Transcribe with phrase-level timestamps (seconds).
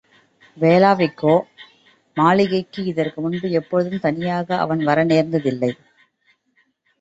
[0.57, 1.33] வேளாவிக்கோ
[2.17, 5.71] மாளிகைக்கு இதற்கு முன்பு எப்போதும் தனியாக அவன் வர நேர்ந்ததில்லை.